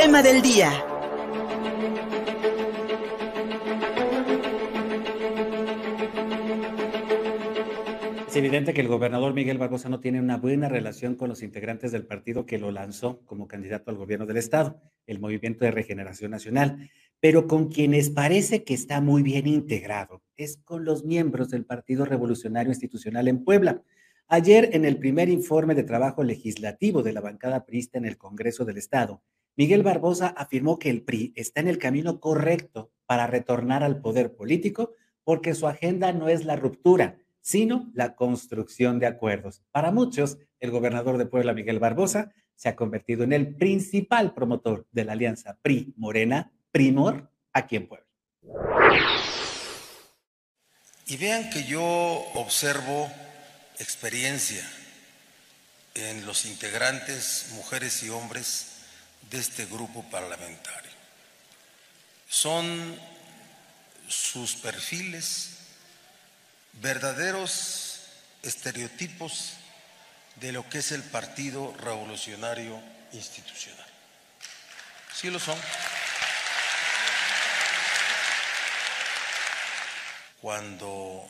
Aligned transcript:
tema 0.00 0.22
del 0.22 0.40
día. 0.42 0.70
Es 8.28 8.36
evidente 8.36 8.72
que 8.72 8.80
el 8.80 8.86
gobernador 8.86 9.34
Miguel 9.34 9.58
Barbosa 9.58 9.88
no 9.88 9.98
tiene 9.98 10.20
una 10.20 10.36
buena 10.36 10.68
relación 10.68 11.16
con 11.16 11.28
los 11.28 11.42
integrantes 11.42 11.90
del 11.90 12.06
partido 12.06 12.46
que 12.46 12.58
lo 12.58 12.70
lanzó 12.70 13.24
como 13.26 13.48
candidato 13.48 13.90
al 13.90 13.96
gobierno 13.96 14.24
del 14.24 14.36
Estado, 14.36 14.80
el 15.08 15.18
Movimiento 15.18 15.64
de 15.64 15.72
Regeneración 15.72 16.30
Nacional, 16.30 16.88
pero 17.18 17.48
con 17.48 17.66
quienes 17.66 18.10
parece 18.10 18.62
que 18.62 18.74
está 18.74 19.00
muy 19.00 19.24
bien 19.24 19.48
integrado 19.48 20.22
es 20.36 20.58
con 20.58 20.84
los 20.84 21.04
miembros 21.04 21.50
del 21.50 21.64
Partido 21.64 22.04
Revolucionario 22.04 22.70
Institucional 22.70 23.26
en 23.26 23.42
Puebla. 23.42 23.82
Ayer, 24.28 24.70
en 24.74 24.84
el 24.84 24.98
primer 24.98 25.28
informe 25.28 25.74
de 25.74 25.82
trabajo 25.82 26.22
legislativo 26.22 27.02
de 27.02 27.14
la 27.14 27.20
bancada 27.20 27.66
priista 27.66 27.98
en 27.98 28.04
el 28.04 28.16
Congreso 28.16 28.64
del 28.64 28.76
Estado, 28.76 29.24
Miguel 29.58 29.82
Barbosa 29.82 30.28
afirmó 30.28 30.78
que 30.78 30.88
el 30.88 31.02
PRI 31.02 31.32
está 31.34 31.60
en 31.60 31.66
el 31.66 31.78
camino 31.78 32.20
correcto 32.20 32.92
para 33.06 33.26
retornar 33.26 33.82
al 33.82 34.00
poder 34.00 34.36
político 34.36 34.92
porque 35.24 35.52
su 35.56 35.66
agenda 35.66 36.12
no 36.12 36.28
es 36.28 36.44
la 36.44 36.54
ruptura, 36.54 37.18
sino 37.40 37.90
la 37.92 38.14
construcción 38.14 39.00
de 39.00 39.06
acuerdos. 39.06 39.64
Para 39.72 39.90
muchos, 39.90 40.38
el 40.60 40.70
gobernador 40.70 41.18
de 41.18 41.26
Puebla, 41.26 41.54
Miguel 41.54 41.80
Barbosa, 41.80 42.32
se 42.54 42.68
ha 42.68 42.76
convertido 42.76 43.24
en 43.24 43.32
el 43.32 43.56
principal 43.56 44.32
promotor 44.32 44.86
de 44.92 45.04
la 45.04 45.14
alianza 45.14 45.58
PRI-Morena, 45.60 46.52
Primor, 46.70 47.28
aquí 47.52 47.74
en 47.74 47.88
Puebla. 47.88 48.06
Y 51.08 51.16
vean 51.16 51.50
que 51.50 51.64
yo 51.64 51.82
observo 52.34 53.10
experiencia 53.80 54.62
en 55.96 56.26
los 56.26 56.46
integrantes, 56.46 57.50
mujeres 57.56 58.04
y 58.04 58.10
hombres, 58.10 58.77
de 59.22 59.38
este 59.38 59.66
grupo 59.66 60.02
parlamentario. 60.10 60.90
Son 62.28 62.98
sus 64.08 64.54
perfiles 64.56 65.50
verdaderos 66.74 68.00
estereotipos 68.42 69.54
de 70.36 70.52
lo 70.52 70.68
que 70.68 70.78
es 70.78 70.92
el 70.92 71.02
Partido 71.02 71.74
Revolucionario 71.78 72.80
Institucional. 73.12 73.86
Sí 75.14 75.30
lo 75.30 75.38
son. 75.38 75.58
Cuando 80.40 81.26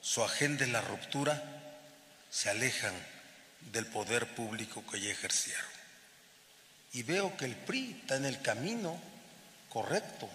su 0.00 0.24
agenda 0.24 0.64
es 0.64 0.70
la 0.70 0.80
ruptura, 0.80 1.40
se 2.30 2.50
alejan 2.50 2.94
del 3.60 3.86
poder 3.86 4.26
público 4.34 4.84
que 4.90 5.00
ya 5.00 5.10
ejercieron 5.10 5.77
y 6.92 7.02
veo 7.02 7.36
que 7.36 7.44
el 7.44 7.54
PRI 7.54 7.98
está 8.00 8.16
en 8.16 8.24
el 8.24 8.40
camino 8.40 8.98
correcto 9.68 10.28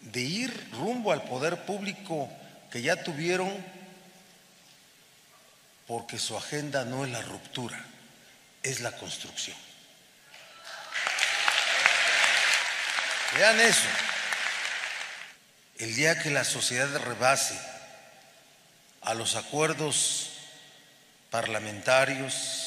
de 0.00 0.20
ir 0.20 0.70
rumbo 0.72 1.12
al 1.12 1.22
poder 1.24 1.64
público 1.64 2.28
que 2.70 2.82
ya 2.82 3.02
tuvieron 3.02 3.52
porque 5.86 6.18
su 6.18 6.36
agenda 6.36 6.84
no 6.84 7.04
es 7.04 7.12
la 7.12 7.22
ruptura, 7.22 7.78
es 8.62 8.80
la 8.80 8.92
construcción. 8.92 9.56
Vean 13.36 13.60
eso. 13.60 13.88
El 15.78 15.94
día 15.94 16.18
que 16.18 16.30
la 16.30 16.44
sociedad 16.44 16.94
rebase 16.98 17.58
a 19.00 19.14
los 19.14 19.36
acuerdos 19.36 20.30
parlamentarios, 21.30 22.61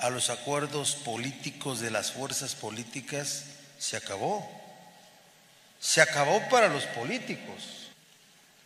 a 0.00 0.10
los 0.10 0.30
acuerdos 0.30 0.94
políticos 0.94 1.80
de 1.80 1.90
las 1.90 2.12
fuerzas 2.12 2.54
políticas, 2.54 3.44
se 3.78 3.96
acabó. 3.96 4.48
Se 5.78 6.00
acabó 6.00 6.46
para 6.48 6.68
los 6.68 6.84
políticos. 6.84 7.90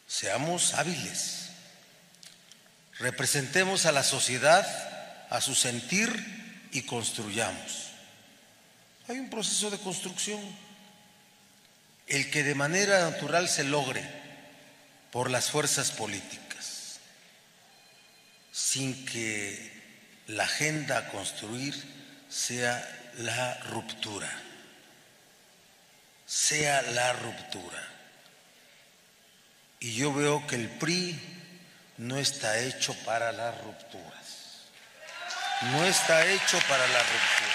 Seamos 0.06 0.74
hábiles. 0.74 1.50
Representemos 2.98 3.86
a 3.86 3.92
la 3.92 4.04
sociedad, 4.04 5.26
a 5.30 5.40
su 5.40 5.54
sentir 5.54 6.68
y 6.72 6.82
construyamos. 6.82 7.90
Hay 9.08 9.18
un 9.18 9.28
proceso 9.28 9.70
de 9.70 9.78
construcción. 9.78 10.40
El 12.06 12.30
que 12.30 12.42
de 12.42 12.54
manera 12.54 13.10
natural 13.10 13.48
se 13.48 13.64
logre 13.64 14.04
por 15.10 15.30
las 15.30 15.50
fuerzas 15.50 15.90
políticas, 15.90 16.98
sin 18.52 19.04
que 19.06 19.83
la 20.28 20.44
agenda 20.44 20.98
a 20.98 21.08
construir 21.08 21.74
sea 22.28 22.82
la 23.18 23.54
ruptura, 23.70 24.30
sea 26.26 26.82
la 26.82 27.12
ruptura. 27.12 27.82
Y 29.80 29.94
yo 29.94 30.12
veo 30.12 30.46
que 30.46 30.56
el 30.56 30.68
PRI 30.68 31.20
no 31.98 32.16
está 32.16 32.58
hecho 32.58 32.94
para 33.04 33.32
las 33.32 33.56
rupturas, 33.62 34.68
no 35.72 35.84
está 35.84 36.26
hecho 36.26 36.58
para 36.68 36.86
la 36.88 36.98
ruptura. 36.98 37.53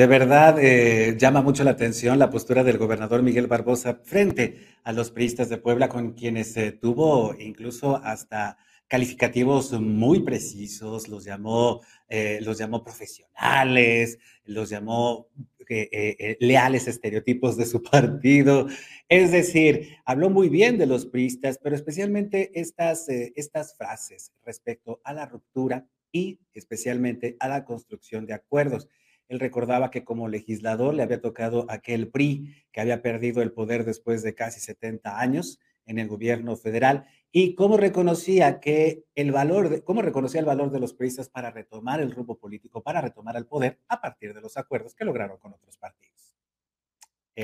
De 0.00 0.06
verdad 0.06 0.58
eh, 0.58 1.14
llama 1.18 1.42
mucho 1.42 1.62
la 1.62 1.72
atención 1.72 2.18
la 2.18 2.30
postura 2.30 2.64
del 2.64 2.78
gobernador 2.78 3.22
Miguel 3.22 3.48
Barbosa 3.48 4.00
frente 4.02 4.56
a 4.82 4.94
los 4.94 5.10
priistas 5.10 5.50
de 5.50 5.58
Puebla, 5.58 5.90
con 5.90 6.14
quienes 6.14 6.56
eh, 6.56 6.72
tuvo 6.72 7.34
incluso 7.38 7.96
hasta 7.96 8.56
calificativos 8.88 9.78
muy 9.78 10.20
precisos, 10.20 11.06
los 11.06 11.22
llamó, 11.26 11.82
eh, 12.08 12.38
los 12.40 12.56
llamó 12.56 12.82
profesionales, 12.82 14.18
los 14.46 14.70
llamó 14.70 15.28
leales 15.68 16.88
estereotipos 16.88 17.58
de 17.58 17.66
su 17.66 17.82
partido. 17.90 18.68
Es 19.06 19.32
decir, 19.32 19.98
habló 20.06 20.30
muy 20.30 20.48
bien 20.48 20.78
de 20.78 20.86
los 20.86 21.04
priistas, 21.04 21.60
pero 21.62 21.76
especialmente 21.76 22.58
estas, 22.58 23.06
estas 23.10 23.76
frases 23.76 24.32
respecto 24.46 25.02
a 25.04 25.12
la 25.12 25.26
ruptura 25.26 25.86
y 26.10 26.40
especialmente 26.54 27.36
a 27.38 27.48
la 27.48 27.66
construcción 27.66 28.24
de 28.24 28.32
acuerdos. 28.32 28.88
Él 29.30 29.38
recordaba 29.38 29.92
que 29.92 30.02
como 30.02 30.26
legislador 30.26 30.92
le 30.92 31.04
había 31.04 31.20
tocado 31.20 31.64
aquel 31.68 32.08
PRI 32.08 32.52
que 32.72 32.80
había 32.80 33.00
perdido 33.00 33.42
el 33.42 33.52
poder 33.52 33.84
después 33.84 34.24
de 34.24 34.34
casi 34.34 34.58
70 34.58 35.20
años 35.20 35.60
en 35.86 36.00
el 36.00 36.08
gobierno 36.08 36.56
federal 36.56 37.06
y 37.30 37.54
cómo 37.54 37.76
reconocía 37.76 38.58
que 38.58 39.04
el 39.14 39.30
valor, 39.30 39.68
de, 39.68 39.84
cómo 39.84 40.02
reconocía 40.02 40.40
el 40.40 40.46
valor 40.46 40.72
de 40.72 40.80
los 40.80 40.94
priistas 40.94 41.28
para 41.28 41.52
retomar 41.52 42.00
el 42.00 42.10
rumbo 42.10 42.38
político, 42.38 42.82
para 42.82 43.00
retomar 43.00 43.36
el 43.36 43.46
poder 43.46 43.78
a 43.86 44.00
partir 44.00 44.34
de 44.34 44.40
los 44.40 44.56
acuerdos 44.56 44.96
que 44.96 45.04
lograron 45.04 45.38
con 45.38 45.52
otros 45.52 45.78
partidos. 45.78 46.34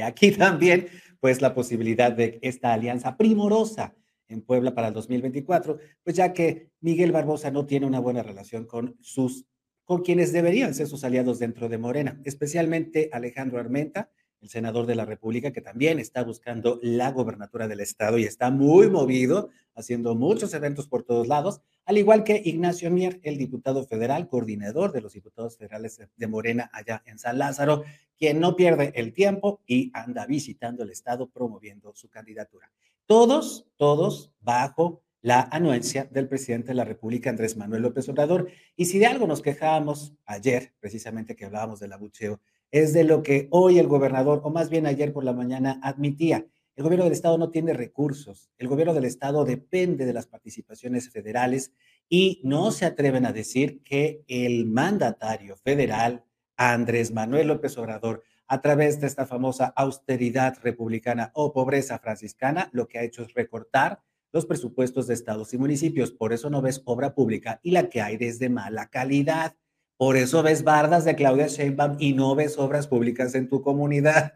aquí 0.02 0.32
también, 0.36 0.88
pues, 1.20 1.40
la 1.40 1.54
posibilidad 1.54 2.10
de 2.10 2.40
esta 2.42 2.72
alianza 2.72 3.16
primorosa 3.16 3.94
en 4.26 4.42
Puebla 4.42 4.74
para 4.74 4.88
el 4.88 4.94
2024, 4.94 5.78
pues 6.02 6.16
ya 6.16 6.32
que 6.32 6.72
Miguel 6.80 7.12
Barbosa 7.12 7.52
no 7.52 7.64
tiene 7.64 7.86
una 7.86 8.00
buena 8.00 8.24
relación 8.24 8.66
con 8.66 8.96
sus 9.00 9.46
con 9.86 10.02
quienes 10.02 10.32
deberían 10.32 10.74
ser 10.74 10.88
sus 10.88 11.04
aliados 11.04 11.38
dentro 11.38 11.68
de 11.68 11.78
Morena, 11.78 12.20
especialmente 12.24 13.08
Alejandro 13.12 13.60
Armenta, 13.60 14.10
el 14.40 14.48
senador 14.50 14.84
de 14.84 14.96
la 14.96 15.04
República, 15.04 15.52
que 15.52 15.60
también 15.60 15.98
está 16.00 16.24
buscando 16.24 16.78
la 16.82 17.12
gobernatura 17.12 17.68
del 17.68 17.80
estado 17.80 18.18
y 18.18 18.24
está 18.24 18.50
muy 18.50 18.90
movido, 18.90 19.48
haciendo 19.74 20.14
muchos 20.16 20.52
eventos 20.54 20.88
por 20.88 21.04
todos 21.04 21.28
lados, 21.28 21.62
al 21.84 21.98
igual 21.98 22.24
que 22.24 22.42
Ignacio 22.44 22.90
Mier, 22.90 23.20
el 23.22 23.38
diputado 23.38 23.84
federal, 23.84 24.28
coordinador 24.28 24.92
de 24.92 25.00
los 25.00 25.12
diputados 25.12 25.56
federales 25.56 26.00
de 26.16 26.26
Morena 26.26 26.68
allá 26.72 27.02
en 27.06 27.18
San 27.18 27.38
Lázaro, 27.38 27.84
quien 28.18 28.40
no 28.40 28.56
pierde 28.56 28.92
el 28.96 29.12
tiempo 29.12 29.60
y 29.66 29.92
anda 29.94 30.26
visitando 30.26 30.82
el 30.82 30.90
estado 30.90 31.30
promoviendo 31.30 31.94
su 31.94 32.10
candidatura. 32.10 32.72
Todos, 33.06 33.66
todos 33.76 34.32
bajo 34.40 35.05
la 35.22 35.48
anuencia 35.50 36.04
del 36.04 36.28
presidente 36.28 36.68
de 36.68 36.74
la 36.74 36.84
República, 36.84 37.30
Andrés 37.30 37.56
Manuel 37.56 37.82
López 37.82 38.08
Obrador. 38.08 38.48
Y 38.76 38.86
si 38.86 38.98
de 38.98 39.06
algo 39.06 39.26
nos 39.26 39.42
quejábamos 39.42 40.14
ayer, 40.24 40.72
precisamente 40.80 41.36
que 41.36 41.44
hablábamos 41.44 41.80
del 41.80 41.92
abucheo, 41.92 42.40
es 42.70 42.92
de 42.92 43.04
lo 43.04 43.22
que 43.22 43.48
hoy 43.50 43.78
el 43.78 43.86
gobernador, 43.86 44.40
o 44.44 44.50
más 44.50 44.70
bien 44.70 44.86
ayer 44.86 45.12
por 45.12 45.24
la 45.24 45.32
mañana, 45.32 45.80
admitía. 45.82 46.46
El 46.74 46.84
gobierno 46.84 47.04
del 47.04 47.14
Estado 47.14 47.38
no 47.38 47.50
tiene 47.50 47.72
recursos. 47.72 48.50
El 48.58 48.68
gobierno 48.68 48.92
del 48.92 49.06
Estado 49.06 49.44
depende 49.44 50.04
de 50.04 50.12
las 50.12 50.26
participaciones 50.26 51.10
federales 51.10 51.72
y 52.08 52.40
no 52.44 52.70
se 52.70 52.84
atreven 52.84 53.24
a 53.24 53.32
decir 53.32 53.82
que 53.82 54.22
el 54.28 54.66
mandatario 54.66 55.56
federal, 55.56 56.24
Andrés 56.56 57.12
Manuel 57.12 57.48
López 57.48 57.76
Obrador, 57.78 58.22
a 58.46 58.60
través 58.60 59.00
de 59.00 59.06
esta 59.06 59.26
famosa 59.26 59.72
austeridad 59.74 60.58
republicana 60.62 61.30
o 61.34 61.52
pobreza 61.52 61.98
franciscana, 61.98 62.68
lo 62.72 62.86
que 62.86 62.98
ha 62.98 63.02
hecho 63.02 63.22
es 63.22 63.34
recortar 63.34 64.02
los 64.36 64.44
presupuestos 64.44 65.06
de 65.06 65.14
estados 65.14 65.54
y 65.54 65.58
municipios. 65.58 66.12
Por 66.12 66.34
eso 66.34 66.50
no 66.50 66.60
ves 66.60 66.82
obra 66.84 67.14
pública 67.14 67.58
y 67.62 67.70
la 67.70 67.88
que 67.88 68.02
hay 68.02 68.18
desde 68.18 68.50
mala 68.50 68.90
calidad. 68.90 69.56
Por 69.96 70.18
eso 70.18 70.42
ves 70.42 70.62
bardas 70.62 71.06
de 71.06 71.16
Claudia 71.16 71.46
Sheinbaum 71.46 71.96
y 71.98 72.12
no 72.12 72.34
ves 72.34 72.58
obras 72.58 72.86
públicas 72.86 73.34
en 73.34 73.48
tu 73.48 73.62
comunidad. 73.62 74.34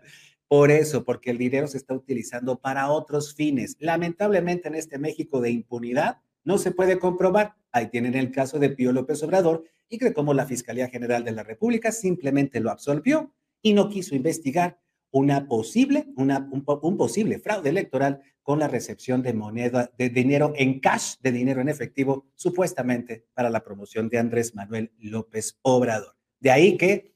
Por 0.49 0.70
eso, 0.70 1.05
porque 1.05 1.31
el 1.31 1.37
dinero 1.37 1.67
se 1.67 1.76
está 1.76 1.93
utilizando 1.93 2.58
para 2.58 2.91
otros 2.91 3.35
fines. 3.35 3.76
Lamentablemente 3.79 4.69
en 4.69 4.75
este 4.75 4.99
México 4.99 5.41
de 5.43 5.50
impunidad, 5.50 6.17
no 6.44 6.56
se 6.56 6.70
puede 6.70 6.99
comprobar. 6.99 7.56
Ahí 7.70 7.88
tienen 7.91 8.14
el 8.14 8.32
caso 8.32 8.58
de 8.58 8.70
Pío 8.70 8.93
López 8.93 9.23
Obrador 9.23 9.64
y 9.91 9.99
que 9.99 10.14
como 10.14 10.32
la 10.32 10.47
Fiscalía 10.47 10.88
General 10.88 11.25
de 11.25 11.32
la 11.32 11.43
República 11.43 11.93
simplemente 11.93 12.58
lo 12.58 12.70
absolvió 12.70 13.35
y 13.61 13.75
no 13.75 13.91
quiso 13.91 14.14
investigar 14.14 14.81
una 15.12 15.47
posible, 15.49 16.07
una, 16.17 16.49
un, 16.51 16.97
posible 16.97 17.39
fraude 17.39 17.71
electoral 17.71 18.21
con 18.43 18.59
la 18.59 18.69
recepción 18.69 19.23
de 19.23 19.33
moneda, 19.33 19.91
de 19.97 20.09
dinero 20.09 20.53
en 20.57 20.81
cash, 20.81 21.15
de 21.21 21.33
dinero 21.33 21.61
en 21.61 21.69
efectivo, 21.69 22.27
supuestamente 22.35 23.27
para 23.35 23.51
la 23.51 23.62
promoción 23.62 24.09
de 24.09 24.19
Andrés 24.19 24.55
Manuel 24.55 24.93
López 24.99 25.59
Obrador. 25.62 26.17
De 26.39 26.51
ahí 26.51 26.77
que, 26.77 27.15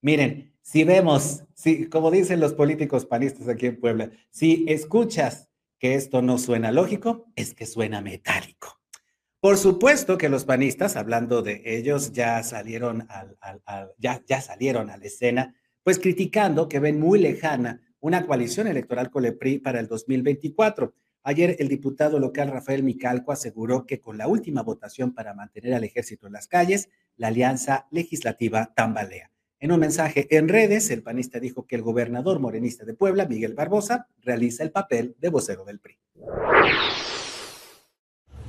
miren, 0.00 0.54
si 0.62 0.84
vemos, 0.84 1.44
si, 1.54 1.86
como 1.86 2.10
dicen 2.10 2.40
los 2.40 2.54
políticos 2.54 3.06
panistas 3.06 3.48
aquí 3.48 3.66
en 3.66 3.80
Puebla, 3.80 4.10
si 4.30 4.64
escuchas 4.68 5.48
que 5.78 5.94
esto 5.94 6.22
no 6.22 6.38
suena 6.38 6.72
lógico, 6.72 7.26
es 7.36 7.54
que 7.54 7.66
suena 7.66 8.00
metálico. 8.00 8.78
Por 9.40 9.56
supuesto 9.56 10.18
que 10.18 10.28
los 10.28 10.44
panistas, 10.44 10.96
hablando 10.96 11.42
de 11.42 11.62
ellos, 11.64 12.12
ya 12.12 12.42
salieron, 12.42 13.06
al, 13.08 13.36
al, 13.40 13.92
ya, 13.96 14.22
ya 14.26 14.40
salieron 14.40 14.90
a 14.90 14.96
la 14.96 15.04
escena 15.04 15.54
pues 15.88 16.00
criticando 16.00 16.68
que 16.68 16.80
ven 16.80 17.00
muy 17.00 17.18
lejana 17.18 17.80
una 18.00 18.26
coalición 18.26 18.66
electoral 18.66 19.10
con 19.10 19.24
el 19.24 19.38
PRI 19.38 19.58
para 19.58 19.80
el 19.80 19.86
2024. 19.86 20.92
Ayer 21.22 21.56
el 21.60 21.68
diputado 21.68 22.18
local 22.18 22.50
Rafael 22.50 22.82
Micalco 22.82 23.32
aseguró 23.32 23.86
que 23.86 23.98
con 23.98 24.18
la 24.18 24.28
última 24.28 24.60
votación 24.60 25.14
para 25.14 25.32
mantener 25.32 25.72
al 25.72 25.84
ejército 25.84 26.26
en 26.26 26.34
las 26.34 26.46
calles, 26.46 26.90
la 27.16 27.28
alianza 27.28 27.86
legislativa 27.90 28.70
tambalea. 28.76 29.30
En 29.60 29.72
un 29.72 29.80
mensaje 29.80 30.26
en 30.36 30.50
redes, 30.50 30.90
el 30.90 31.02
panista 31.02 31.40
dijo 31.40 31.66
que 31.66 31.76
el 31.76 31.80
gobernador 31.80 32.38
morenista 32.38 32.84
de 32.84 32.92
Puebla, 32.92 33.24
Miguel 33.24 33.54
Barbosa, 33.54 34.08
realiza 34.20 34.64
el 34.64 34.72
papel 34.72 35.16
de 35.18 35.30
vocero 35.30 35.64
del 35.64 35.78
PRI. 35.78 35.98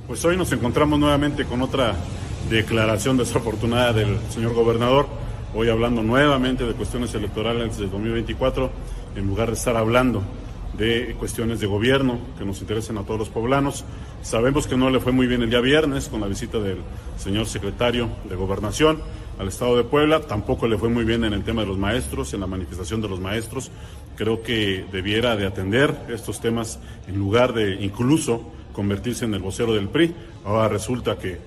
Pues 0.06 0.22
hoy 0.26 0.36
nos 0.36 0.52
encontramos 0.52 1.00
nuevamente 1.00 1.46
con 1.46 1.62
otra 1.62 1.96
declaración 2.50 3.16
desafortunada 3.16 3.94
del 3.94 4.18
señor 4.28 4.52
gobernador 4.52 5.29
hoy 5.54 5.68
hablando 5.68 6.02
nuevamente 6.02 6.64
de 6.64 6.74
cuestiones 6.74 7.14
electorales 7.14 7.78
del 7.78 7.90
2024, 7.90 8.70
en 9.16 9.26
lugar 9.26 9.48
de 9.48 9.54
estar 9.54 9.76
hablando 9.76 10.22
de 10.76 11.14
cuestiones 11.18 11.60
de 11.60 11.66
gobierno 11.66 12.18
que 12.38 12.44
nos 12.44 12.60
interesen 12.60 12.96
a 12.98 13.02
todos 13.02 13.18
los 13.18 13.28
poblanos. 13.28 13.84
Sabemos 14.22 14.66
que 14.66 14.76
no 14.76 14.90
le 14.90 15.00
fue 15.00 15.12
muy 15.12 15.26
bien 15.26 15.42
el 15.42 15.50
día 15.50 15.60
viernes 15.60 16.08
con 16.08 16.20
la 16.20 16.26
visita 16.26 16.58
del 16.58 16.78
señor 17.18 17.46
secretario 17.46 18.08
de 18.28 18.36
Gobernación 18.36 18.98
al 19.38 19.48
Estado 19.48 19.76
de 19.76 19.84
Puebla, 19.84 20.20
tampoco 20.20 20.68
le 20.68 20.76
fue 20.76 20.90
muy 20.90 21.04
bien 21.04 21.24
en 21.24 21.32
el 21.32 21.42
tema 21.42 21.62
de 21.62 21.68
los 21.68 21.78
maestros, 21.78 22.34
en 22.34 22.40
la 22.40 22.46
manifestación 22.46 23.00
de 23.00 23.08
los 23.08 23.20
maestros. 23.20 23.70
Creo 24.14 24.42
que 24.42 24.84
debiera 24.92 25.34
de 25.34 25.46
atender 25.46 25.96
estos 26.10 26.40
temas 26.40 26.78
en 27.08 27.18
lugar 27.18 27.54
de 27.54 27.76
incluso 27.76 28.44
convertirse 28.74 29.24
en 29.24 29.32
el 29.32 29.40
vocero 29.40 29.72
del 29.72 29.88
PRI. 29.88 30.14
Ahora 30.44 30.68
resulta 30.68 31.16
que 31.16 31.38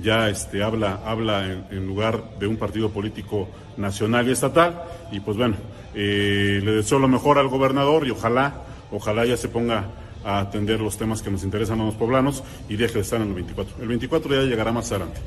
ya 0.00 0.28
este, 0.28 0.62
habla, 0.62 1.00
habla 1.04 1.46
en, 1.70 1.86
lugar 1.86 2.22
de 2.38 2.46
un 2.46 2.56
partido 2.56 2.90
político 2.90 3.48
nacional 3.76 4.28
y 4.28 4.32
estatal. 4.32 4.82
Y 5.10 5.20
pues 5.20 5.36
bueno, 5.36 5.56
eh, 5.94 6.60
le 6.62 6.72
deseo 6.72 6.98
lo 6.98 7.08
mejor 7.08 7.38
al 7.38 7.48
gobernador 7.48 8.06
y 8.06 8.10
ojalá, 8.10 8.62
ojalá 8.90 9.24
ya 9.24 9.36
se 9.36 9.48
ponga 9.48 9.86
a 10.24 10.40
atender 10.40 10.80
los 10.80 10.96
temas 10.96 11.22
que 11.22 11.30
nos 11.30 11.44
interesan 11.44 11.80
a 11.80 11.84
los 11.84 11.94
poblanos 11.94 12.42
y 12.68 12.76
deje 12.76 12.94
de 12.94 13.00
estar 13.00 13.20
en 13.20 13.28
el 13.28 13.34
24. 13.34 13.82
El 13.82 13.88
24 13.88 14.34
ya 14.34 14.42
llegará 14.42 14.72
más 14.72 14.90
adelante. 14.92 15.20